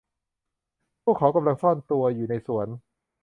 [1.03, 2.67] พวกเขากำลังซ่อนตัวอยู่ในสวน